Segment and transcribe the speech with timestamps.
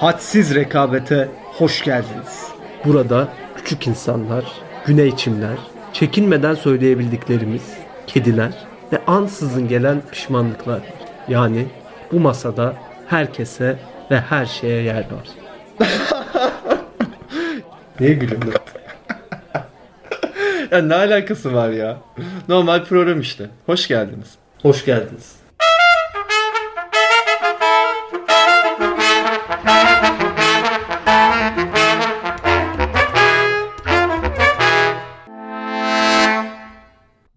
[0.00, 2.48] hadsiz rekabete hoş geldiniz.
[2.84, 4.44] Burada küçük insanlar,
[4.86, 5.56] güney çimler,
[5.92, 7.62] çekinmeden söyleyebildiklerimiz,
[8.06, 8.52] kediler
[8.92, 10.80] ve ansızın gelen pişmanlıklar.
[11.28, 11.66] Yani
[12.12, 12.74] bu masada
[13.06, 13.78] herkese
[14.10, 15.28] ve her şeye yer var.
[18.00, 18.52] Niye gülüyorsun?
[20.70, 21.96] ya ne alakası var ya?
[22.48, 23.50] Normal program işte.
[23.66, 24.34] Hoş geldiniz.
[24.62, 25.47] Hoş geldiniz.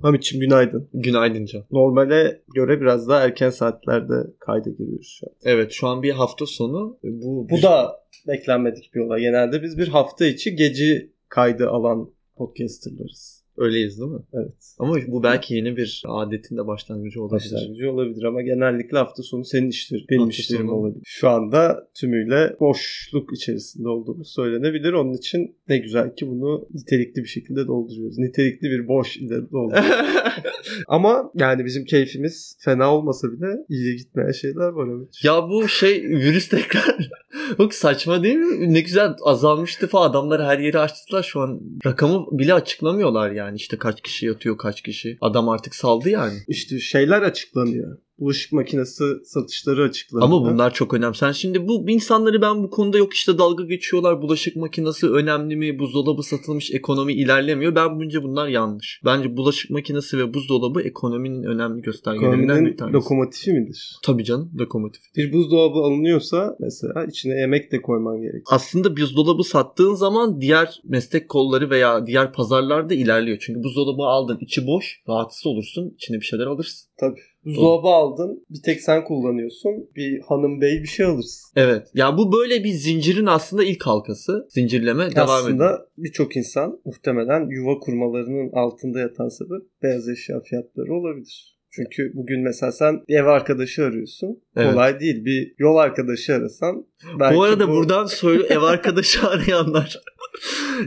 [0.02, 0.90] Hamit'ciğim günaydın.
[0.94, 1.64] Günaydın Can.
[1.72, 5.34] Normale göre biraz daha erken saatlerde kayda giriyoruz şu an.
[5.44, 7.00] Evet şu an bir hafta sonu.
[7.04, 7.96] Bu, Bu da
[8.28, 9.22] beklenmedik bir olay.
[9.22, 13.41] Genelde biz bir hafta içi gece kaydı alan podcasterlarız.
[13.62, 14.20] Öyleyiz değil mi?
[14.34, 14.76] Evet.
[14.80, 17.52] Ama bu belki yeni bir adetin de başlangıcı olabilir.
[17.54, 20.76] Başlangıcı olabilir ama genellikle hafta sonu senin işlerin, benim Hafta işlerim sonu.
[20.76, 21.02] olabilir.
[21.06, 24.94] Şu anda tümüyle boşluk içerisinde olduğumuz söylenebilir.
[24.94, 28.18] Onun için ne güzel ki bunu nitelikli bir şekilde dolduruyoruz.
[28.18, 30.16] Nitelikli bir boş ile dolduruyoruz.
[30.88, 35.24] ama yani bizim keyfimiz fena olmasa bile iyiye gitmeyen şeyler var evet.
[35.24, 37.10] ya bu şey virüs tekrar
[37.58, 38.74] çok saçma değil mi?
[38.74, 40.10] Ne güzel azalmıştı falan.
[40.10, 41.62] Adamlar her yeri açtılar şu an.
[41.86, 43.51] Rakamı bile açıklamıyorlar yani.
[43.56, 45.18] İşte kaç kişi yatıyor kaç kişi.
[45.22, 46.40] Adam artık saldı yani.
[46.48, 47.98] İşte şeyler açıklanıyor.
[48.22, 50.28] Bulaşık makinesi satışları açıklanıyor.
[50.28, 51.18] Ama bunlar çok önemli.
[51.18, 54.22] Sen şimdi bu insanları ben bu konuda yok işte dalga geçiyorlar.
[54.22, 55.80] Bulaşık makinesi önemli mi?
[55.80, 57.76] Buzdolabı satılmış ekonomi ilerlemiyor.
[57.76, 59.02] Ben bence bunlar yanlış.
[59.06, 62.94] Bence bulaşık makinesi ve buzdolabı ekonominin önemli göstergelerinden bir tanesi.
[62.94, 63.98] lokomotifi midir?
[64.04, 65.02] Tabii canım lokomotif.
[65.16, 68.44] Bir buzdolabı alınıyorsa mesela içine yemek de koyman gerek.
[68.52, 73.38] Aslında buzdolabı sattığın zaman diğer meslek kolları veya diğer pazarlarda ilerliyor.
[73.42, 76.90] Çünkü buzdolabı aldın içi boş rahatsız olursun içine bir şeyler alırsın.
[77.00, 77.31] Tabii.
[77.46, 78.46] Buzdolabı aldın.
[78.50, 79.90] Bir tek sen kullanıyorsun.
[79.96, 81.52] Bir hanım bey bir şey alırsın.
[81.56, 81.88] Evet.
[81.94, 84.48] Ya bu böyle bir zincirin aslında ilk halkası.
[84.50, 85.28] Zincirleme devam ediyor.
[85.28, 91.58] Aslında birçok insan muhtemelen yuva kurmalarının altında yatan sebep beyaz eşya fiyatları olabilir.
[91.74, 94.44] Çünkü bugün mesela sen bir ev arkadaşı arıyorsun.
[94.56, 94.72] Evet.
[94.72, 95.26] Kolay değil.
[95.26, 96.86] Bir yol arkadaşı arasan
[97.20, 100.02] belki bu arada buradan söyle ev arkadaşı arayanlar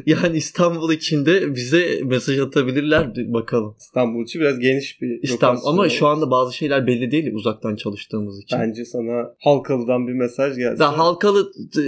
[0.07, 3.75] yani İstanbul içinde bize mesaj atabilirler bakalım.
[3.79, 8.43] İstanbul için biraz geniş bir İstanbul ama şu anda bazı şeyler belli değil uzaktan çalıştığımız
[8.43, 8.59] için.
[8.59, 10.79] Bence sana Halkalı'dan bir mesaj gelse.
[10.79, 11.83] Da Halkalı e,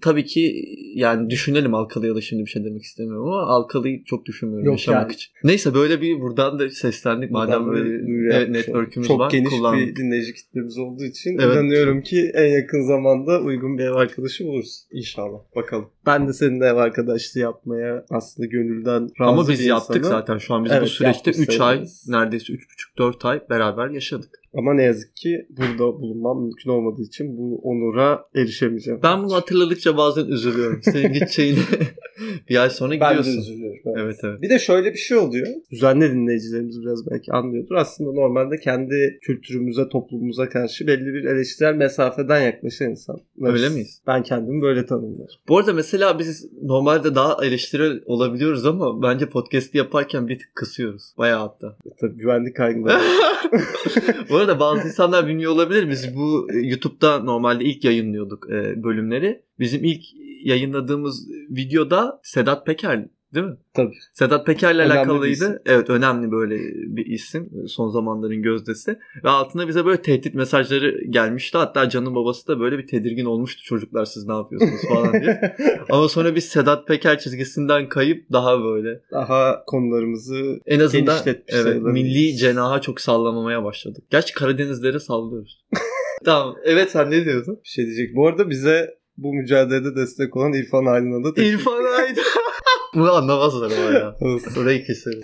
[0.00, 0.64] tabii ki
[0.94, 5.02] yani düşünelim Halkalı'ya da şimdi bir şey demek istemiyorum ama Halkalı'yı çok düşünmüyorum Yok yaşamak
[5.02, 5.14] yani.
[5.14, 5.32] için.
[5.44, 9.88] Neyse böyle bir buradan da seslendik Buradan madem böyle evet, network'ümüz Çok var geniş kullandık.
[9.88, 11.56] bir dinleyici kitlemiz olduğu için Evet.
[11.56, 14.86] inanıyorum ki en yakın zamanda uygun bir ev arkadaşı buluruz.
[14.92, 15.38] İnşallah.
[15.56, 15.88] Bakalım.
[16.06, 20.18] Ben de seninle ev arkadaşlığı yapmaya aslında gönülden razı Ama biz yaptık insanım.
[20.18, 22.52] zaten şu an biz bu Evet, süreçte yapmış 3 ay neredeyse
[22.98, 24.30] 3,5-4 ay beraber yaşadık.
[24.58, 29.00] Ama ne yazık ki burada bulunmam mümkün olmadığı için bu onura erişemeyeceğim.
[29.02, 30.80] Ben bunu hatırladıkça bazen üzülüyorum.
[30.82, 31.58] Senin gideceğini
[32.48, 33.40] bir ay sonra Ben de gidiyorsun.
[33.40, 33.80] üzülüyorum.
[33.86, 33.96] evet.
[34.02, 34.42] Evet evet.
[34.42, 35.46] Bir de şöyle bir şey oluyor.
[35.70, 37.74] Düzenli dinleyicilerimiz biraz belki anlıyordur.
[37.74, 43.20] Aslında normalde kendi kültürümüze, toplumumuza karşı belli bir eleştirel mesafeden yaklaşan insan.
[43.42, 44.02] Öyle miyiz?
[44.06, 45.34] Ben kendimi böyle tanımlarım.
[45.48, 51.14] Bu arada mesela biz normalde daha eleştirel olabiliyoruz ama bence podcast yaparken bir tık kısıyoruz.
[51.18, 51.76] Bayağı hatta.
[52.00, 53.02] Tabii güvenlik kaygıları.
[54.30, 55.90] bu arada bazı insanlar bilmiyor olabilir.
[55.90, 59.42] Biz bu e, YouTube'da normalde ilk yayınlıyorduk e, bölümleri.
[59.58, 60.02] Bizim ilk
[60.42, 63.56] yayınladığımız videoda Sedat Peker değil mi?
[63.74, 63.94] Tabii.
[64.12, 65.62] Sedat Peker'le Önemli alakalıydı.
[65.66, 66.58] Evet önemli böyle
[66.96, 67.50] bir isim.
[67.68, 68.98] Son zamanların gözdesi.
[69.24, 71.58] Ve altında bize böyle tehdit mesajları gelmişti.
[71.58, 73.62] Hatta Can'ın babası da böyle bir tedirgin olmuştu.
[73.64, 75.56] Çocuklar siz ne yapıyorsunuz falan diye.
[75.90, 82.36] Ama sonra biz Sedat Peker çizgisinden kayıp daha böyle Daha konularımızı en azından evet, milli
[82.36, 84.04] cenaha çok sallamamaya başladık.
[84.10, 85.64] Gerçi Karadenizlere sallıyoruz.
[86.24, 86.56] tamam.
[86.64, 87.60] Evet sen ne diyordun?
[87.64, 88.16] bir şey diyecek.
[88.16, 92.22] Bu arada bize bu mücadelede destek olan İrfan Aydın'a da teşekkür İrfan Aydın.
[92.94, 94.16] Bunu anlamazlar ama ya.
[94.62, 95.22] Orayı keselim.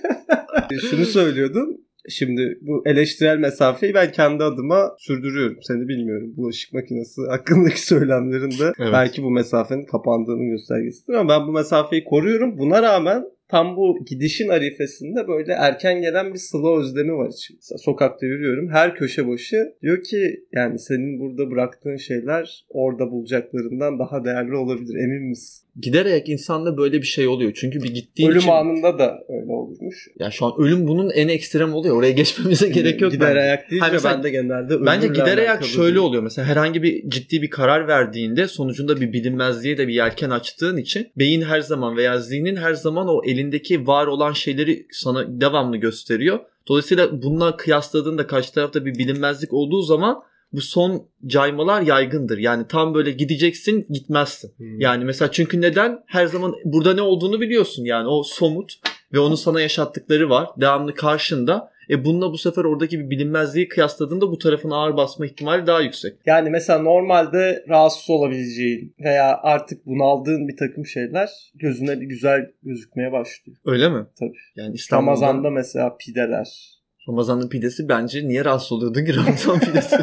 [0.91, 1.76] Şunu söylüyordum.
[2.10, 5.56] Şimdi bu eleştirel mesafeyi ben kendi adıma sürdürüyorum.
[5.62, 6.32] Seni bilmiyorum.
[6.37, 8.93] Bulaşık makinesi hakkındaki söylemlerin de Evet.
[8.93, 12.58] belki bu mesafenin kapandığının göstergesidir ama ben bu mesafeyi koruyorum.
[12.58, 17.61] Buna rağmen tam bu gidişin arifesinde böyle erken gelen bir sıla özlemi var içimde.
[17.61, 18.69] Sokakta yürüyorum.
[18.69, 24.95] Her köşe başı diyor ki yani senin burada bıraktığın şeyler orada bulacaklarından daha değerli olabilir.
[24.95, 25.68] Emin misin?
[25.82, 27.52] Giderek insanda böyle bir şey oluyor.
[27.54, 28.48] Çünkü bir gittiğin Ölüm için...
[28.50, 30.08] anında da öyle olurmuş.
[30.19, 31.96] Ya şu an ölüm bunun en ekstrem oluyor.
[31.96, 33.12] Oraya geçmemize gerek yok.
[33.12, 36.06] Gider ayak değil mesela- ben de genelde Bence gider ayak şöyle değil.
[36.06, 36.22] oluyor.
[36.22, 41.08] Mesela herhangi bir ciddi bir karar verdiğinde sonucunda bir bilinmezliğe de bir yelken açtığın için
[41.19, 46.38] beyin her zaman veya zihnin her zaman o elindeki var olan şeyleri sana devamlı gösteriyor.
[46.69, 50.22] Dolayısıyla bununla kıyasladığında karşı tarafta bir bilinmezlik olduğu zaman
[50.53, 52.39] bu son caymalar yaygındır.
[52.39, 54.53] Yani tam böyle gideceksin gitmezsin.
[54.56, 54.81] Hmm.
[54.81, 56.05] Yani mesela çünkü neden?
[56.06, 57.85] Her zaman burada ne olduğunu biliyorsun.
[57.85, 58.75] Yani o somut
[59.12, 60.49] ve onun sana yaşattıkları var.
[60.61, 61.71] Devamlı karşında.
[61.91, 66.17] E bununla bu sefer oradaki bir bilinmezliği kıyasladığında bu tarafın ağır basma ihtimali daha yüksek.
[66.27, 73.12] Yani mesela normalde rahatsız olabileceğin veya artık bunaldığın bir takım şeyler gözüne bir güzel gözükmeye
[73.12, 73.59] başlıyor.
[73.67, 74.06] Öyle mi?
[74.19, 74.39] Tabii.
[74.56, 76.77] Yani İstanbul'da Ramazan'da mesela pideler.
[77.08, 79.96] Ramazan'ın pidesi bence niye rahatsız oluyordun ki Ramazan pidesi?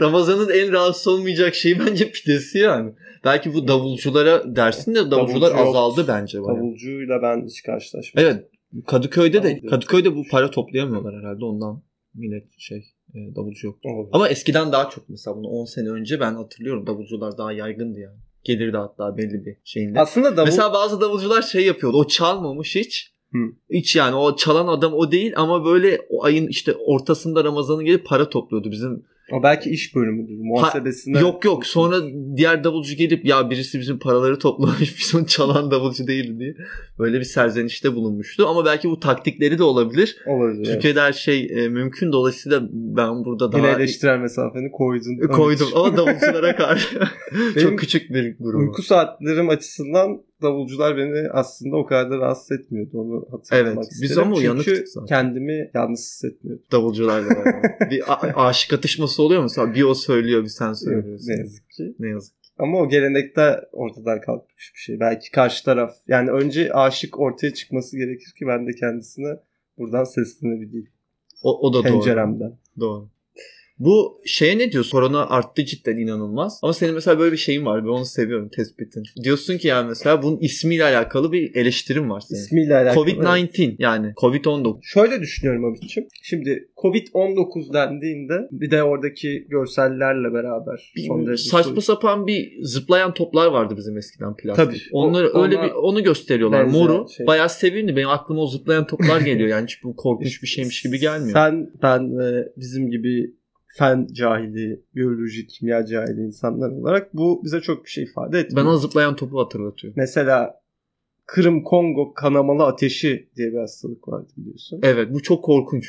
[0.00, 2.92] Ramazan'ın en rahatsız olmayacak şeyi bence pidesi yani.
[3.24, 5.68] Belki bu davulculara dersin de davulcular Davulcu yok.
[5.68, 6.42] azaldı bence.
[6.42, 6.56] bayağı.
[6.56, 8.28] Davulcuyla ben hiç karşılaşmadım.
[8.28, 8.50] Evet.
[8.86, 9.60] Kadıköy'de de.
[9.60, 11.82] Kadıköy'de bu para toplayamıyorlar herhalde ondan
[12.14, 13.78] millet şey e, davulcu yok.
[13.84, 14.10] Olabilir.
[14.12, 18.18] Ama eskiden daha çok mesela bunu 10 sene önce ben hatırlıyorum davulcular daha yaygındı yani.
[18.44, 20.00] Gelirdi hatta belli bir şeyinde.
[20.00, 21.96] Aslında davul Mesela bazı davulcular şey yapıyordu.
[21.96, 23.14] O çalmamış hiç.
[23.32, 23.38] Hı.
[23.70, 28.06] Hiç yani o çalan adam o değil ama böyle o ayın işte ortasında Ramazan'ın gelip
[28.06, 28.70] para topluyordu.
[28.70, 30.38] Bizim o belki iş bölümüdür.
[30.38, 31.18] Muhasebesinde.
[31.18, 31.96] yok yok sonra
[32.36, 36.54] diğer davulcu gelip ya birisi bizim paraları toplamış biz onu çalan davulcu değil diye
[36.98, 38.46] böyle bir serzenişte bulunmuştu.
[38.46, 40.16] Ama belki bu taktikleri de olabilir.
[40.26, 40.58] Olabilir.
[40.58, 40.74] evet.
[40.74, 45.28] Türkiye'de her şey e, mümkün dolayısıyla ben burada Yine daha eleştirel mesafeni koydun.
[45.32, 47.00] koydum ama davulculara karşı
[47.60, 48.60] çok küçük bir grup.
[48.60, 52.90] Uyku saatlerim açısından davulcular beni aslında o kadar da rahatsız etmiyordu.
[53.00, 54.02] Onu hatırlamak Evet, isterim.
[54.02, 55.06] biz ama Çünkü uyanıktık zaten.
[55.06, 56.64] kendimi yalnız hissetmiyordum.
[56.72, 57.90] davulcularla beraber.
[57.90, 58.02] bir
[58.48, 59.74] aşık atışması oluyor mu?
[59.74, 61.28] Bir o söylüyor bir sen söylüyorsun.
[61.28, 61.94] Ne yazık ki.
[61.98, 62.34] Ne yazık.
[62.58, 65.00] Ama o gelenekte ortadan kalkmış bir şey.
[65.00, 69.36] Belki karşı taraf yani önce aşık ortaya çıkması gerekir ki ben de kendisine
[69.78, 70.88] buradan seslenebileyim.
[71.42, 71.82] O, o da doğru.
[71.82, 72.58] Penceremden.
[72.80, 73.08] Doğru.
[73.80, 74.90] Bu şeye ne diyorsun?
[74.90, 76.60] Korona arttı cidden inanılmaz.
[76.62, 77.84] Ama senin mesela böyle bir şeyin var.
[77.84, 79.02] Ben onu seviyorum tespitin.
[79.24, 82.40] Diyorsun ki yani mesela bunun ismiyle alakalı bir eleştirim var senin.
[82.40, 83.04] İsmiyle alakalı.
[83.04, 84.78] Covid-19 yani Covid-19.
[84.82, 86.06] Şöyle düşünüyorum abicim.
[86.22, 93.46] Şimdi Covid-19 dendiğinde bir de oradaki görsellerle beraber Bir, saçma soyut- sapan bir zıplayan toplar
[93.46, 94.66] vardı bizim eskiden plastik.
[94.66, 94.78] Tabii.
[94.92, 96.64] Onları O- öyle ona bir onu gösteriyorlar.
[96.64, 97.06] Moru.
[97.16, 97.26] şey.
[97.26, 97.96] Bayağı sevimli.
[97.96, 99.48] Benim aklıma o zıplayan toplar geliyor.
[99.48, 101.32] Yani hiç bu korkunç bir şeymiş gibi gelmiyor.
[101.32, 103.39] Sen, ben ve bizim gibi
[103.78, 108.66] fen cahili, biyoloji, kimya cahili insanlar olarak bu bize çok bir şey ifade etmiyor.
[108.66, 109.92] Bana zıplayan topu hatırlatıyor.
[109.96, 110.60] Mesela
[111.26, 114.80] Kırım Kongo kanamalı ateşi diye bir hastalık vardı biliyorsun.
[114.82, 115.88] Evet bu çok korkunç.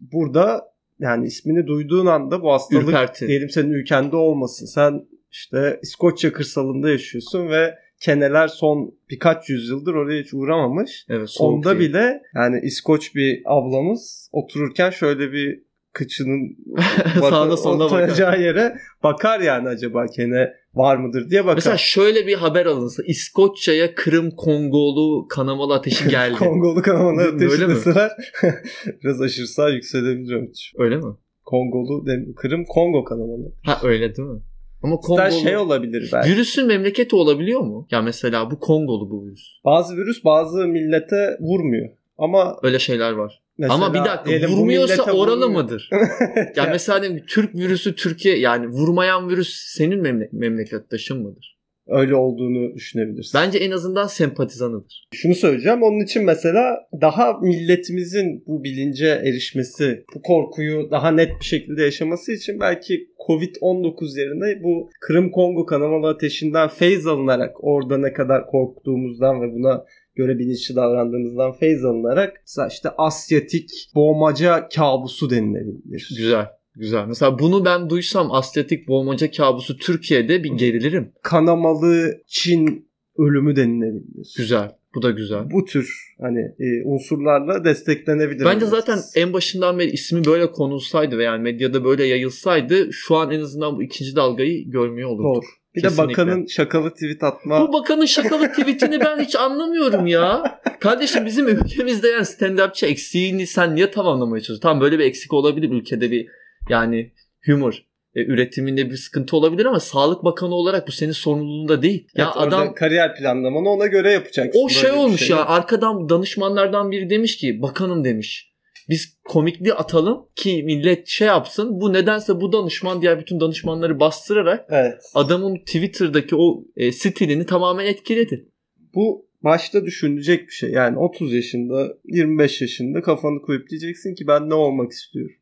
[0.00, 0.64] Burada
[1.00, 3.28] yani ismini duyduğun anda bu hastalık Ürperti.
[3.28, 4.66] diyelim senin ülkende olmasın.
[4.66, 11.06] Sen işte İskoçya kırsalında yaşıyorsun ve keneler son birkaç yüzyıldır oraya hiç uğramamış.
[11.08, 11.90] Evet, Onda değil.
[11.90, 15.62] bile yani İskoç bir ablamız otururken şöyle bir
[15.92, 16.56] kıçının
[17.20, 18.02] Sağda solda bakar.
[18.02, 21.54] oturacağı yere bakar yani acaba kene var mıdır diye bakar.
[21.54, 26.34] Mesela şöyle bir haber alınsa İskoçya'ya Kırım Kongolu kanamalı ateşi geldi.
[26.38, 28.10] Kongolu kanamalı ateşi deseler
[29.04, 30.52] biraz aşırısa yükselebilirim.
[30.78, 31.14] Öyle mi?
[31.44, 33.52] Kongolu, dem- Kırım Kongo kanamalı.
[33.64, 34.40] Ha öyle değil mi?
[34.82, 35.30] Ama Kongolu...
[35.30, 36.30] şey olabilir belki.
[36.30, 37.86] Virüsün memleketi olabiliyor mu?
[37.90, 39.42] Ya mesela bu Kongolu bu virüs.
[39.64, 41.88] Bazı virüs bazı millete vurmuyor.
[42.18, 43.42] Ama Öyle şeyler var.
[43.58, 45.62] Mesela Ama bir dakika diyelim vurmuyorsa oralı vurmuyor.
[45.64, 45.90] mıdır?
[46.56, 51.58] Ya mesela diyelim Türk virüsü Türkiye yani vurmayan virüs senin memle- memlektaşın mıdır?
[51.90, 53.40] Öyle olduğunu düşünebilirsin.
[53.40, 55.08] Bence en azından sempatizanıdır.
[55.14, 55.82] Şunu söyleyeceğim.
[55.82, 62.32] Onun için mesela daha milletimizin bu bilince erişmesi, bu korkuyu daha net bir şekilde yaşaması
[62.32, 69.42] için belki Covid-19 yerine bu Kırım Kongo kanamalı ateşinden feyz alınarak orada ne kadar korktuğumuzdan
[69.42, 69.84] ve buna
[70.18, 76.14] göre bilinçli davrandığımızdan feyz alınarak mesela işte Asyatik boğmaca kabusu denilebilir.
[76.16, 76.46] Güzel.
[76.76, 77.04] Güzel.
[77.06, 81.12] Mesela bunu ben duysam Asyatik boğmaca kabusu Türkiye'de bir gerilirim.
[81.22, 84.34] Kanamalı Çin ölümü denilebilir.
[84.36, 84.78] Güzel.
[84.94, 85.50] Bu da güzel.
[85.50, 88.44] Bu tür hani e, unsurlarla desteklenebilir.
[88.44, 93.30] Bence zaten en başından beri ismi böyle konulsaydı ve yani medyada böyle yayılsaydı şu an
[93.30, 95.24] en azından bu ikinci dalgayı görmüyor olurduk.
[95.24, 95.57] Doğru.
[95.74, 96.04] Bir Kesinlikle.
[96.14, 100.60] de bakanın şakalı tweet atma Bu bakanın şakalı tweetini ben hiç anlamıyorum ya.
[100.80, 104.62] Kardeşim bizim ülkemizde yani stand-upçı eksiğini sen niye tamamlamaya çalışıyorsun?
[104.62, 106.26] Tamam böyle bir eksik olabilir ülkede bir
[106.68, 107.12] yani
[107.46, 107.82] humor
[108.14, 112.08] e, üretiminde bir sıkıntı olabilir ama Sağlık Bakanı olarak bu senin sorumluluğunda değil.
[112.14, 114.60] Ya Evet, orada adam kariyer planlamanı ona göre yapacaksın.
[114.64, 118.52] o şey olmuş şey ya arkadan danışmanlardan biri demiş ki bakanım demiş.
[118.88, 121.80] Biz komikliği atalım ki millet şey yapsın.
[121.80, 125.02] Bu nedense bu danışman diğer bütün danışmanları bastırarak Evet.
[125.14, 128.48] adamın Twitter'daki o e, stilini tamamen etkiledi.
[128.94, 130.70] Bu başta düşünülecek bir şey.
[130.70, 135.36] Yani 30 yaşında, 25 yaşında kafanı koyup diyeceksin ki ben ne olmak istiyorum.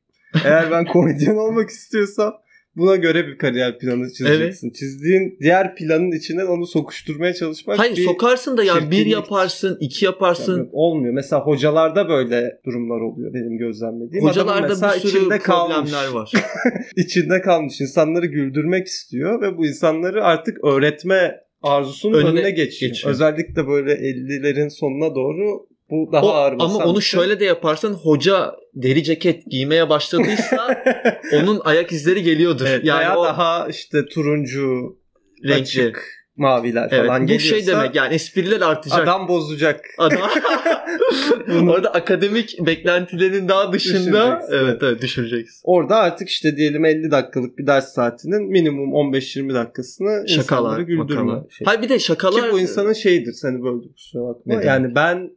[0.45, 2.35] Eğer ben komedyen olmak istiyorsam
[2.77, 4.71] buna göre bir kariyer planı çizeceksin.
[4.71, 10.05] Çizdiğin diğer planın içine onu sokuşturmaya çalışmak Hayır bir sokarsın da yani bir yaparsın, iki
[10.05, 10.59] yaparsın.
[10.59, 11.15] Yani olmuyor.
[11.15, 14.25] Mesela hocalarda böyle durumlar oluyor benim gözlemlediğim.
[14.25, 15.77] Hocalarda bir sürü içinde kalmış.
[15.77, 16.33] problemler var.
[16.97, 17.81] içinde kalmış.
[17.81, 22.93] İnsanları güldürmek istiyor ve bu insanları artık öğretme arzusunun Önüne önüne, geçiyor.
[22.93, 23.13] geçiyor.
[23.13, 27.21] Özellikle böyle 50'lerin sonuna doğru bu daha O- ağır ama onu şey.
[27.21, 30.83] şöyle de yaparsan hoca deri ceket giymeye başladıysa
[31.33, 32.67] onun ayak izleri geliyordur.
[32.69, 34.97] Evet, yani o daha işte turuncu,
[35.45, 35.63] renkli.
[35.63, 39.01] açık maviler Evet, falan bu geliyorsa şey demek yani espriler artacak.
[39.03, 39.85] adam bozacak.
[39.99, 40.21] Adam
[41.69, 45.61] orada akademik beklentilerin daha dışında evet evet düşüreceksin.
[45.65, 51.33] Orada artık işte diyelim 50 dakikalık bir ders saatinin minimum 15-20 dakikasını Şakalar, insanları güldürme.
[51.51, 51.65] Şey.
[51.65, 54.63] Hayır bir de şakalar Ki bu insanın şeyidir seni böldüm kusura bakma.
[54.63, 55.31] Yani ben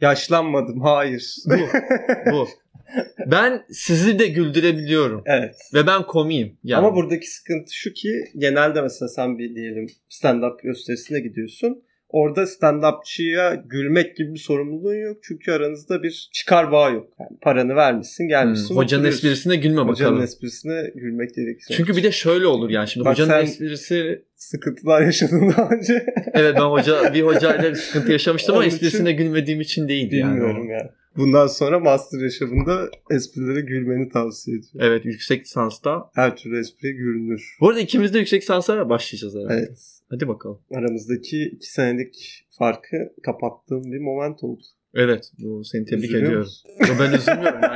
[0.00, 1.36] yaşlanmadım hayır.
[1.46, 1.58] bu.
[2.32, 2.48] bu.
[3.26, 5.56] Ben sizi de güldürebiliyorum evet.
[5.74, 6.58] ve ben komiyim.
[6.64, 6.86] Yani.
[6.86, 11.82] Ama buradaki sıkıntı şu ki genelde mesela sen bir diyelim stand-up gösterisine gidiyorsun.
[12.16, 15.16] Orada stand-upçıya gülmek gibi bir sorumluluğun yok.
[15.22, 17.08] Çünkü aranızda bir çıkar bağı yok.
[17.20, 18.74] Yani paranı vermişsin Hmm, gelmişsin.
[18.76, 19.28] hocanın oturuyorsun.
[19.28, 20.22] esprisine gülme Hocanın bakalım.
[20.22, 21.74] esprisine gülmek gerekir.
[21.76, 26.06] Çünkü bir de şöyle olur yani şimdi Bak hocanın sen- esprisi sıkıntılar yaşadın daha önce.
[26.34, 30.72] evet ben hoca bir hocayla sıkıntı yaşamıştım ama esprisine gülmediğim için değil Bilmiyorum yani.
[30.72, 30.90] yani.
[31.16, 34.80] Bundan sonra master yaşamında esprilere gülmeni tavsiye ediyorum.
[34.80, 36.10] Evet yüksek lisansta.
[36.14, 37.56] Her türlü espriye gülünür.
[37.60, 39.54] Bu arada ikimiz de yüksek lisansa başlayacağız herhalde.
[39.54, 39.78] Evet.
[40.10, 40.60] Hadi bakalım.
[40.74, 44.62] Aramızdaki iki senelik farkı kapattığım bir moment oldu.
[44.94, 46.50] Evet bu seni tebrik Üzülüyor ediyorum.
[46.80, 47.60] Yo, ben üzülmüyorum.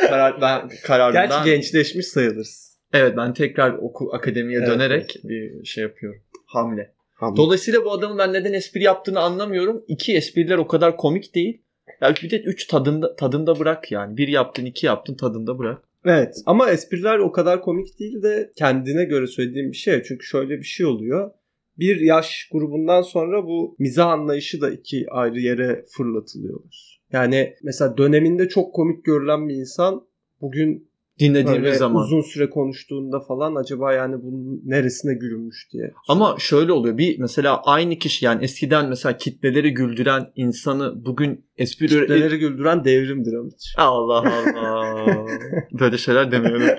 [0.00, 1.28] Ben, karar, ben kararımdan...
[1.28, 2.78] Gerçi gençleşmiş sayılırız.
[2.92, 6.20] Evet ben tekrar oku akademiye Evet, dönerek bir şey yapıyorum.
[6.46, 6.94] Hamle.
[7.12, 7.36] Hamle.
[7.36, 9.84] Dolayısıyla bu adamın ben neden espri yaptığını anlamıyorum.
[9.88, 11.62] İki espriler o kadar komik değil.
[12.00, 14.16] Ya bir de üç tadında tadında bırak yani.
[14.16, 15.82] Bir yaptın, iki yaptın tadında bırak.
[16.04, 20.02] Evet ama espriler o kadar komik değil de kendine göre söylediğim bir şey.
[20.02, 21.30] Çünkü şöyle bir şey oluyor.
[21.78, 27.00] Bir yaş grubundan sonra bu mizah anlayışı da iki ayrı yere fırlatılıyorlar.
[27.12, 30.06] Yani mesela döneminde çok komik görülen bir insan
[30.40, 30.87] bugün
[31.18, 32.02] Dinlediğimiz böyle zaman.
[32.02, 35.92] uzun süre konuştuğunda falan acaba yani bunun neresine gülünmüş diye.
[36.08, 36.98] Ama şöyle oluyor.
[36.98, 43.32] Bir mesela aynı kişi yani eskiden mesela kitleleri güldüren insanı bugün espri Kitleleri güldüren devrimdir
[43.32, 43.62] Amit.
[43.76, 45.26] Allah Allah.
[45.72, 46.68] Böyle şeyler demiyorum.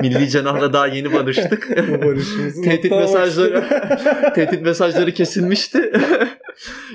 [0.00, 1.68] Milli Cenah'la daha yeni barıştık.
[2.64, 3.64] Tehdit mesajları
[4.34, 5.92] tehdit mesajları kesilmişti.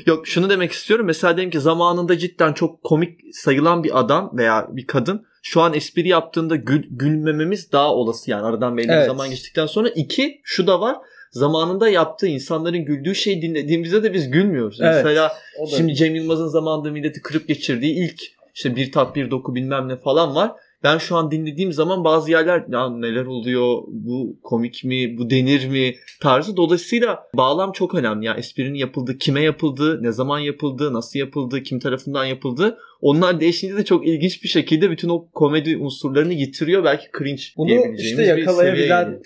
[0.06, 1.06] Yok şunu demek istiyorum.
[1.06, 5.74] Mesela diyelim ki zamanında cidden çok komik sayılan bir adam veya bir kadın şu an
[5.74, 9.08] espri yaptığında gül, gülmememiz daha olası yani aradan belli bir Evet.
[9.08, 9.90] zaman geçtikten sonra.
[9.90, 10.98] iki şu da var.
[11.32, 14.82] Zamanında yaptığı insanların güldüğü şeyi dinlediğimizde de biz gülmüyoruz.
[14.82, 14.96] Evet.
[14.96, 15.32] Mesela
[15.78, 18.22] Şimdi Cem Yılmaz'ın zamanında milleti kırıp geçirdiği ilk
[18.56, 20.52] işte bir tat bir doku bilmem ne falan var.
[20.86, 25.68] Ben şu an dinlediğim zaman bazı yerler ya neler oluyor bu komik mi bu denir
[25.68, 26.58] mi tarzı.
[26.58, 28.26] Dolayısıyla bağlam çok önemli.
[28.26, 33.78] Ya esprinin yapıldığı kime yapıldığı ne zaman yapıldığı nasıl yapıldığı kim tarafından yapıldığı onlar değişince
[33.78, 36.84] de çok ilginç bir şekilde bütün o komedi unsurlarını yitiriyor.
[36.84, 39.22] Belki cringe Bunu işte yakalayabilen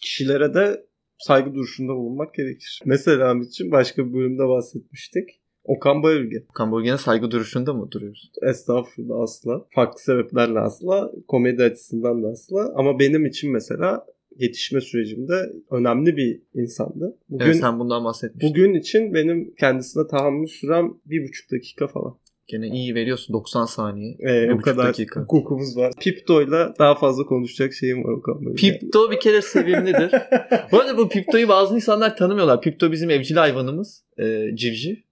[0.00, 0.86] kişilere de
[1.18, 2.80] saygı duruşunda bulunmak gerekir.
[2.84, 5.28] Mesela için başka bir bölümde bahsetmiştik.
[5.66, 6.42] Okan Bayülgen.
[6.54, 8.30] Kambogya'na saygı duruşunda mı duruyoruz?
[8.42, 9.64] Estağfurullah asla.
[9.74, 11.12] Farklı sebeplerle asla.
[11.28, 12.72] Komedi açısından da asla.
[12.76, 14.06] Ama benim için mesela
[14.36, 17.18] yetişme sürecimde önemli bir insandı.
[17.28, 18.50] Bugün evet sen bundan bahsetmiştin.
[18.50, 22.18] bugün için benim kendisine tahammül sürem bir buçuk dakika falan.
[22.48, 24.16] Gene iyi veriyorsun 90 saniye.
[24.20, 25.20] Ee, o kadar dakika.
[25.20, 25.92] hukukumuz var.
[26.00, 28.54] Pipto'yla daha fazla konuşacak şeyim var Okan Bayülgen.
[28.54, 30.12] Pipto bir kere sevimlidir.
[30.72, 32.60] bu arada bu Pipto'yu bazı insanlar tanımıyorlar.
[32.60, 34.04] Pipto bizim evcil hayvanımız.
[34.18, 35.05] E, civciv.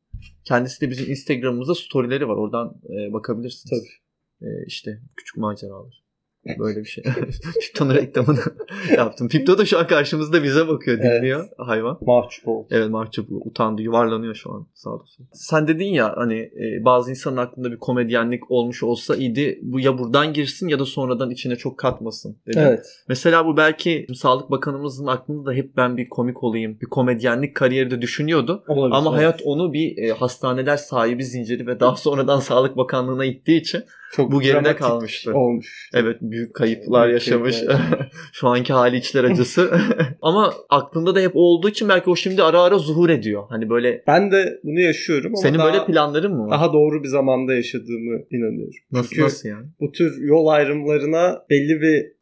[0.45, 2.37] Kendisi de bizim Instagram'ımızda storyleri var.
[2.37, 3.71] Oradan e, bakabilirsiniz.
[3.71, 4.51] Tabii.
[4.51, 6.04] E, işte küçük maceralar.
[6.59, 7.05] Böyle bir şey.
[7.61, 8.41] Pipto'nun reklamını
[8.97, 9.29] yaptım.
[9.29, 11.23] Pipto da şu an karşımızda bize bakıyor, Evet.
[11.23, 11.99] dinliyor hayvan.
[12.01, 12.67] Mahcup oldu.
[12.71, 15.29] Evet mahcup utandı yuvarlanıyor şu an sağda solda.
[15.33, 19.59] Sen dedin ya hani e, bazı insanın aklında bir komedyenlik olmuş olsa iyiydi.
[19.63, 22.61] Bu ya buradan girsin ya da sonradan içine çok katmasın dedin.
[22.61, 22.87] Evet.
[23.09, 27.91] Mesela bu belki Sağlık Bakanımızın aklında da hep ben bir komik olayım, bir komedyenlik kariyeri
[27.91, 28.65] de düşünüyordu.
[28.69, 28.97] Olabilir.
[28.97, 29.19] Ama evet.
[29.19, 33.85] hayat onu bir e, hastaneler sahibi zinciri ve daha sonradan Sağlık Bakanlığı'na ittiği için
[34.17, 35.33] çok bu geride kalmıştı.
[35.35, 35.91] Olmuş.
[35.95, 37.55] evet büyük kayıplar Büyük yaşamış.
[37.57, 38.09] kayıplar.
[38.33, 39.71] Şu anki hali içler acısı.
[40.23, 43.43] Ama aklında da hep olduğu için belki o şimdi ara ara zuhur ediyor.
[43.49, 46.51] Hani böyle Ben de bunu yaşıyorum ama senin daha, böyle planların mı var?
[46.51, 48.75] daha doğru bir zamanda yaşadığımı inanıyorum.
[48.93, 49.67] nasıl Çünkü nasıl yani?
[49.81, 52.14] bu tür yol ayrımlarına belli bir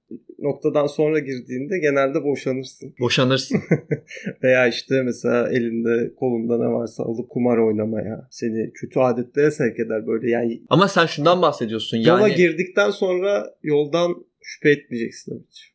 [0.43, 2.95] noktadan sonra girdiğinde genelde boşanırsın.
[3.01, 3.61] Boşanırsın.
[4.43, 10.07] Veya işte mesela elinde kolunda ne varsa alıp kumar oynamaya, seni kötü adetlere sevk eder
[10.07, 10.31] böyle.
[10.31, 11.97] Yani Ama sen şundan bahsediyorsun.
[11.97, 15.72] Yani yola girdikten sonra yoldan Şüphe etmeyeceksin ki.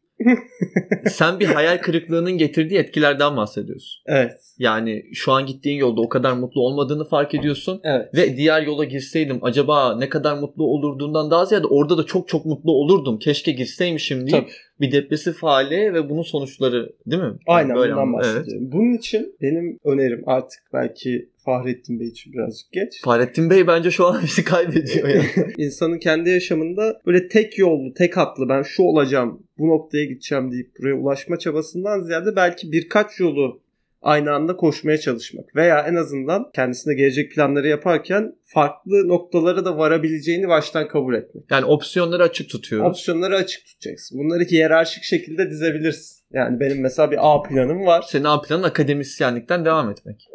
[1.10, 4.02] Sen bir hayal kırıklığının getirdiği etkilerden bahsediyorsun.
[4.06, 4.32] Evet.
[4.60, 7.82] Yani şu an gittiğin yolda o kadar mutlu olmadığını fark ediyorsun.
[7.84, 8.16] Evet.
[8.16, 12.46] Ve diğer yola girseydim acaba ne kadar mutlu olurduğundan daha ziyade orada da çok çok
[12.46, 13.20] mutlu olurdum.
[13.20, 14.52] Keşke girseymişim diye Tabii.
[14.82, 17.34] Bir depresif hale ve bunun sonuçları değil mi?
[17.48, 18.22] Aynen Böyle bundan anladım.
[18.26, 18.36] Evet.
[18.38, 18.72] bahsediyorum.
[18.72, 23.02] Bunun için benim önerim artık belki Fahrettin Bey için birazcık geç.
[23.04, 25.22] Fahrettin Bey bence şu an bizi kaybediyor ya.
[25.58, 30.72] İnsanın kendi yaşamında böyle tek yollu, tek hatlı ben şu olacağım, bu noktaya gideceğim deyip
[30.80, 33.62] buraya ulaşma çabasından ziyade belki birkaç yolu
[34.02, 40.48] aynı anda koşmaya çalışmak veya en azından kendisine gelecek planları yaparken farklı noktalara da varabileceğini
[40.48, 41.44] baştan kabul etmek.
[41.52, 42.90] Yani opsiyonları açık tutuyoruz.
[42.90, 44.20] Opsiyonları açık tutacaksın.
[44.20, 46.18] Bunları hiyerarşik şekilde dizebilirsin.
[46.34, 48.06] Yani benim mesela bir A planım var.
[48.08, 50.28] Senin A planın akademisyenlikten devam etmek.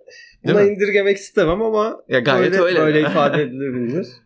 [0.45, 0.71] Değil Buna mi?
[0.71, 2.81] indirgemek istemem ama Ya gayet böyle, öyle.
[2.81, 4.07] böyle ifade edilebilir.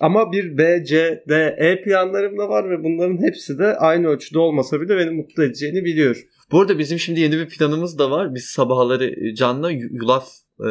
[0.00, 4.38] Ama bir B, C, D, E planlarım da var ve bunların hepsi de aynı ölçüde
[4.38, 6.20] olmasa bile beni mutlu edeceğini biliyorum.
[6.52, 8.34] Bu arada bizim şimdi yeni bir planımız da var.
[8.34, 10.28] Biz sabahları Can'la yu- yulaf
[10.60, 10.68] e,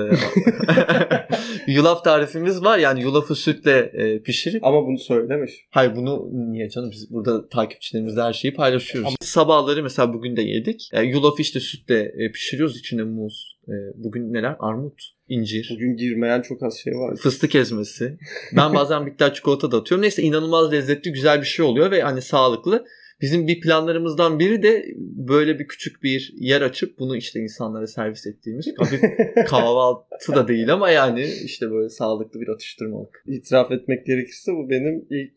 [1.67, 2.77] yulaf tarifimiz var.
[2.77, 5.51] Yani yulafı sütle e, pişirip Ama bunu söylemiş.
[5.71, 9.15] Hayır bunu niye canım biz burada takipçilerimizle her şeyi paylaşıyoruz.
[9.21, 10.89] Sabahları mesela bugün de yedik.
[10.93, 13.58] E, yulafı işte sütle e, pişiriyoruz içine muz.
[13.69, 14.55] E, bugün neler?
[14.59, 17.15] Armut, incir, Bugün girmeyen çok az şey var.
[17.15, 18.17] fıstık ezmesi.
[18.55, 20.03] Ben bazen bitter çikolata da atıyorum.
[20.03, 22.85] Neyse inanılmaz lezzetli güzel bir şey oluyor ve hani sağlıklı.
[23.21, 24.85] Bizim bir planlarımızdan biri de
[25.27, 29.01] böyle bir küçük bir yer açıp bunu işte insanlara servis ettiğimiz hafif
[29.47, 33.23] kahvaltı da değil ama yani işte böyle sağlıklı bir atıştırmalık.
[33.27, 35.33] İtiraf etmek gerekirse bu benim ilk...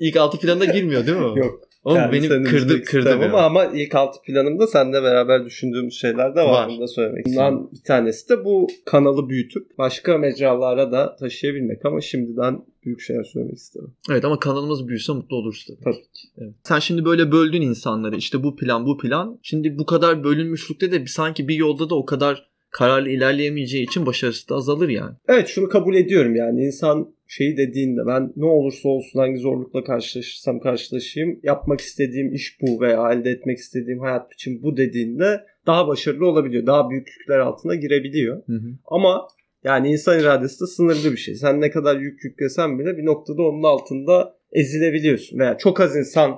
[0.00, 1.24] İlk altı planda girmiyor değil mi?
[1.38, 1.69] Yok.
[1.84, 3.28] Oğlum yani beni seni kırdı kırdı istemem beni.
[3.28, 6.52] ama, ama ilk altı planımda seninle beraber düşündüğümüz şeyler de var.
[6.52, 6.68] Var.
[6.68, 12.00] Bunu da söylemek Bundan bir tanesi de bu kanalı büyütüp başka mecralara da taşıyabilmek ama
[12.00, 13.94] şimdiden büyük şeyler söylemek istedim.
[14.10, 15.84] Evet ama kanalımız büyüse mutlu oluruz tabii.
[15.84, 16.28] Tabii ki.
[16.38, 16.54] Evet.
[16.64, 18.16] Sen şimdi böyle böldün insanları.
[18.16, 19.38] İşte bu plan bu plan.
[19.42, 24.48] Şimdi bu kadar bölünmüşlükte de sanki bir yolda da o kadar kararlı ilerleyemeyeceği için başarısı
[24.48, 25.14] da azalır yani.
[25.28, 30.60] Evet şunu kabul ediyorum yani insan şeyi dediğinde ben ne olursa olsun hangi zorlukla karşılaşırsam
[30.60, 36.26] karşılaşayım yapmak istediğim iş bu veya elde etmek istediğim hayat biçim bu dediğinde daha başarılı
[36.26, 36.66] olabiliyor.
[36.66, 38.42] Daha büyük yükler altına girebiliyor.
[38.46, 38.68] Hı hı.
[38.86, 39.28] Ama
[39.64, 41.34] yani insan iradesi de sınırlı bir şey.
[41.34, 45.38] Sen ne kadar yük yüklesen bile bir noktada onun altında ezilebiliyorsun.
[45.38, 46.36] Veya çok az insan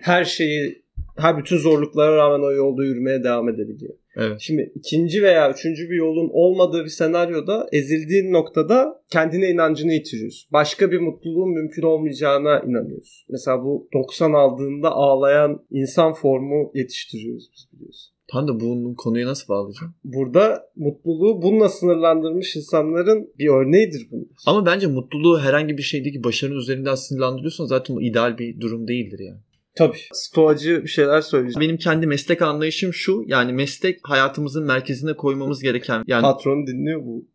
[0.00, 0.82] her şeyi
[1.16, 3.94] her bütün zorluklara rağmen o yolda yürümeye devam edebiliyor.
[4.18, 4.36] Evet.
[4.40, 10.48] Şimdi ikinci veya üçüncü bir yolun olmadığı bir senaryoda ezildiğin noktada kendine inancını yitiriyorsun.
[10.52, 13.26] Başka bir mutluluğun mümkün olmayacağına inanıyorsun.
[13.30, 18.14] Mesela bu 90 aldığında ağlayan insan formu yetiştiriyoruz biz biliyorsun.
[18.30, 19.94] Tam da bunun konuyu nasıl bağlayacağım?
[20.04, 24.26] Burada mutluluğu bununla sınırlandırmış insanların bir örneğidir bunlar.
[24.46, 29.18] Ama bence mutluluğu herhangi bir şeydeki başarının üzerinden sınırlandırıyorsan zaten o ideal bir durum değildir
[29.18, 29.40] yani.
[29.78, 29.98] Tabii.
[30.12, 31.60] Stoacı bir şeyler söyleyeceğim.
[31.60, 33.22] Benim kendi meslek anlayışım şu.
[33.26, 37.26] Yani meslek hayatımızın merkezine koymamız gereken yani Patron dinliyor bu.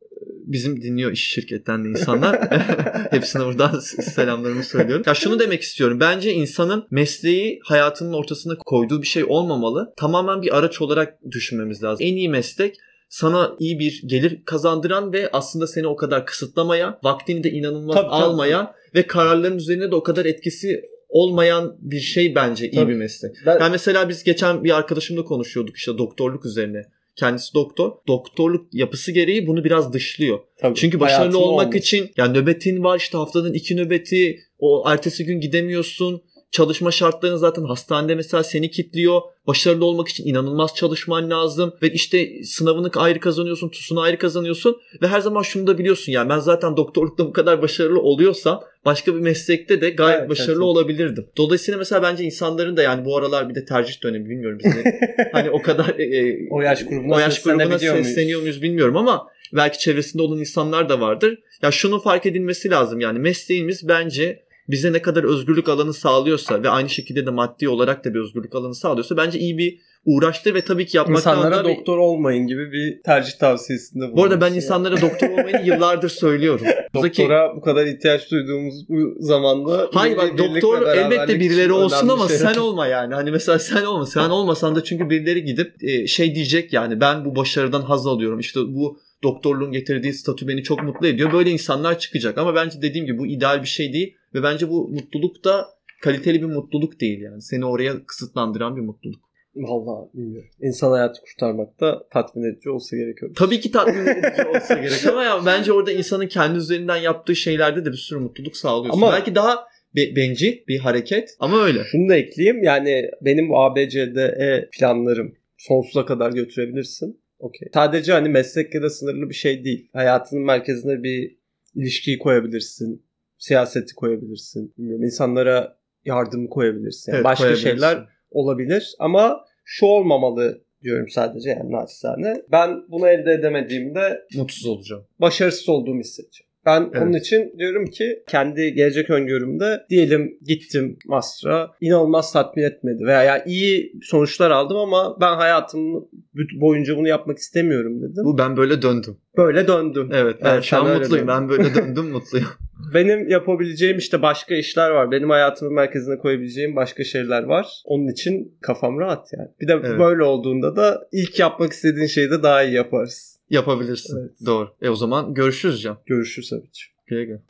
[0.46, 2.40] bizim dinliyor iş şirketten de insanlar.
[3.12, 5.04] Hepsine buradan selamlarımı söylüyorum.
[5.08, 6.00] Ya şunu demek istiyorum.
[6.00, 9.94] Bence insanın mesleği hayatının ortasına koyduğu bir şey olmamalı.
[9.98, 12.06] Tamamen bir araç olarak düşünmemiz lazım.
[12.06, 12.76] En iyi meslek
[13.10, 18.10] sana iyi bir gelir kazandıran ve aslında seni o kadar kısıtlamayan, vaktini de inanılmaz Tabii,
[18.10, 18.24] tabii.
[18.24, 20.82] almayan ve kararların üzerine de o kadar etkisi
[21.13, 22.91] olmayan bir şey bence iyi Tabii.
[22.91, 23.32] bir meslek.
[23.45, 26.82] Ben, Yani mesela biz geçen bir arkadaşımla konuşuyorduk işte doktorluk üzerine.
[27.15, 27.91] Kendisi doktor.
[28.08, 30.39] Doktorluk yapısı gereği bunu biraz dışlıyor.
[30.58, 31.78] tabii, Çünkü başarılı olmak olmuş.
[31.78, 36.21] için yani nöbetin var işte haftanın iki nöbeti o ertesi gün gidemiyorsun.
[36.54, 39.22] Çalışma şartların zaten hastanede mesela seni kilitliyor.
[39.48, 41.74] Başarılı olmak için inanılmaz çalışman lazım.
[41.82, 44.78] Ve işte sınavını ayrı kazanıyorsun, TUS'unu ayrı kazanıyorsun.
[45.02, 49.16] Ve her zaman şunu da biliyorsun yani ben zaten doktorlukta bu kadar başarılı oluyorsam başka
[49.16, 50.62] bir meslekte de gayet Evet, başarılı evet.
[50.63, 51.26] olabilirdim.
[51.38, 55.00] Dolayısıyla mesela bence insanların da yani bu aralar bir de tercih dönemi bilmiyorum biz de
[55.32, 58.08] hani o kadar e, e, O yaş grubuna o yaş grubuna seslenebiliyor muyuz?
[58.08, 61.39] sesleniyor muyuz bilmiyorum ama belki çevresinde olan insanlar da vardır.
[61.62, 66.69] Ya şunun fark edilmesi lazım yani mesleğimiz bence bize ne kadar özgürlük alanı sağlıyorsa ve
[66.69, 70.62] aynı şekilde de maddi olarak da bir özgürlük alanı sağlıyorsa bence iyi bir uğraştır ve
[70.62, 74.54] tabii ki yapmaktan İnsanlara da bir- doktor olmayın gibi bir tercih tavsiyesinde Bu arada ben
[74.54, 76.65] insanlara doktor olmayı yıllardır söylüyorum.
[76.93, 82.28] Doktora bu kadar ihtiyaç duyduğumuz bu zamanda Hayır bak doktor beraberlik elbette birileri olsun ama
[82.28, 82.54] şeyler.
[82.54, 83.13] sen olma yani.
[83.13, 84.06] Hani mesela sen olma.
[84.06, 88.39] Sen olmasan da çünkü birileri gidip e, şey diyecek yani ben bu başarıdan haz alıyorum.
[88.39, 91.34] İşte bu doktorluğun getirdiği statü beni çok mutlu ediyor.
[91.34, 94.90] Böyle insanlar çıkacak ama bence dediğim gibi bu ideal bir şey değil ve bence bu
[94.90, 95.66] mutluluk da
[96.02, 97.42] kaliteli bir mutluluk değil yani.
[97.42, 99.22] Seni oraya kısıtlandıran bir mutluluk.
[99.56, 100.50] Vallahi bilmiyorum.
[100.62, 103.32] İnsan hayatı kurtarmak da tatmin edici olsa gerekiyor.
[103.36, 107.86] Tabii ki tatmin edici olsa gerek ama ya bence orada insanın kendi üzerinden yaptığı şeylerde
[107.86, 109.02] de bir sürü mutluluk sağlıyorsun.
[109.02, 109.56] Ama- Belki daha
[109.96, 111.84] be- bencil bir hareket ama öyle.
[111.92, 117.23] Şunu da ekleyeyim yani benim ABCDE planlarım sonsuza kadar götürebilirsin.
[117.44, 117.68] Okey.
[117.74, 119.90] Sadece hani meslekle de sınırlı bir şey değil.
[119.94, 121.38] Hayatının merkezine bir
[121.76, 123.06] ilişkiyi koyabilirsin.
[123.38, 124.74] Siyaseti koyabilirsin.
[124.78, 127.12] Bilmiyorum, insanlara yardım koyabilirsin.
[127.12, 127.70] Yani Evet, başka koyabilirsin.
[127.72, 132.42] şeyler olabilir ama şu olmamalı diyorum sadece yani naçizane.
[132.52, 135.04] Ben bunu elde edemediğimde Mutsuz olacağım.
[135.20, 136.50] başarısız olduğumu hissedeceğim.
[136.65, 137.02] Ben Evet.
[137.04, 143.41] onun için diyorum ki kendi gelecek öngörümde diyelim gittim master'a inanılmaz tatmin etmedi veya yani
[143.45, 146.10] iyi sonuçlar aldım ama ben hayatım
[146.56, 148.23] boyunca bunu yapmak istemiyorum dedim.
[148.26, 149.17] Bu ben böyle döndüm.
[149.38, 150.10] Böyle döndüm.
[150.13, 151.28] Evet ben Evet, şu an mutluyum.
[151.28, 152.47] Ben böyle döndüm mutluyum.
[152.93, 155.12] Benim yapabileceğim işte başka işler var.
[155.12, 157.67] Benim hayatımın merkezine koyabileceğim başka şeyler var.
[157.86, 159.49] Onun için kafam rahat yani.
[159.62, 159.99] Bir de Evet.
[159.99, 163.43] böyle olduğunda da ilk yapmak istediğin şeyi de daha iyi yaparsın.
[163.54, 164.18] Yapabilirsin.
[164.20, 164.32] Evet.
[164.46, 164.70] Doğru.
[164.82, 165.98] E o zaman görüşürüz Can.
[166.06, 166.92] Görüşürüz Sabiç.
[167.08, 167.42] Güle güle.